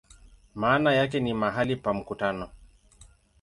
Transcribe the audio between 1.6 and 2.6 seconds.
pa mkutano".